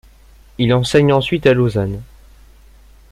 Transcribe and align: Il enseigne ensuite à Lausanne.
Il 0.57 0.73
enseigne 0.73 1.13
ensuite 1.13 1.45
à 1.45 1.53
Lausanne. 1.53 2.01